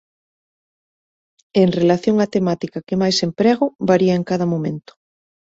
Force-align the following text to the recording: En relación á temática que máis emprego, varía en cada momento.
En 1.61 1.67
relación 1.79 2.15
á 2.25 2.27
temática 2.35 2.85
que 2.87 2.99
máis 3.01 3.17
emprego, 3.27 3.65
varía 3.89 4.15
en 4.19 4.23
cada 4.29 4.45
momento. 4.53 4.91